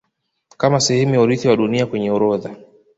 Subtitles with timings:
[0.57, 2.55] Kama sehemu ya urithi wa Dunia kwenye orodha